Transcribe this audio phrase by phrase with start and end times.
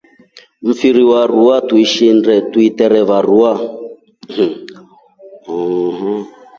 [0.69, 3.51] Mfiri wa mruwa tuishinda niterewa ruwa.